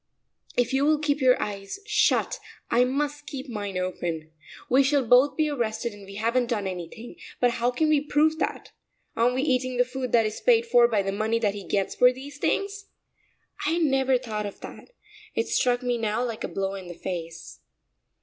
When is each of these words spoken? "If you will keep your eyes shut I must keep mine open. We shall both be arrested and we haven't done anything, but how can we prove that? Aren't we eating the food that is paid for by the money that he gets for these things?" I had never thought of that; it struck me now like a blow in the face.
"If 0.57 0.73
you 0.73 0.83
will 0.83 0.97
keep 0.97 1.21
your 1.21 1.39
eyes 1.39 1.79
shut 1.85 2.39
I 2.71 2.85
must 2.85 3.27
keep 3.27 3.47
mine 3.47 3.77
open. 3.77 4.31
We 4.67 4.81
shall 4.81 5.05
both 5.05 5.37
be 5.37 5.47
arrested 5.47 5.93
and 5.93 6.07
we 6.07 6.15
haven't 6.15 6.47
done 6.47 6.65
anything, 6.65 7.17
but 7.39 7.51
how 7.51 7.69
can 7.69 7.87
we 7.87 8.01
prove 8.01 8.39
that? 8.39 8.71
Aren't 9.15 9.35
we 9.35 9.43
eating 9.43 9.77
the 9.77 9.85
food 9.85 10.11
that 10.13 10.25
is 10.25 10.41
paid 10.41 10.65
for 10.65 10.87
by 10.87 11.03
the 11.03 11.11
money 11.11 11.37
that 11.37 11.53
he 11.53 11.63
gets 11.67 11.93
for 11.93 12.11
these 12.11 12.39
things?" 12.39 12.85
I 13.67 13.73
had 13.73 13.83
never 13.83 14.17
thought 14.17 14.47
of 14.47 14.61
that; 14.61 14.89
it 15.35 15.47
struck 15.49 15.83
me 15.83 15.99
now 15.99 16.23
like 16.25 16.43
a 16.43 16.47
blow 16.47 16.73
in 16.73 16.87
the 16.87 16.95
face. 16.95 17.59